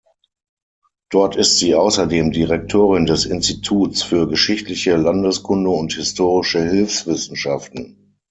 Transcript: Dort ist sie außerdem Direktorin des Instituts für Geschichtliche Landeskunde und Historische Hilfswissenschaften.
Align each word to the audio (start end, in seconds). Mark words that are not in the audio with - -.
Dort 1.11 1.35
ist 1.35 1.59
sie 1.59 1.75
außerdem 1.75 2.31
Direktorin 2.31 3.05
des 3.05 3.27
Instituts 3.27 4.01
für 4.01 4.27
Geschichtliche 4.27 4.95
Landeskunde 4.97 5.69
und 5.69 5.93
Historische 5.93 6.65
Hilfswissenschaften. 6.67 8.15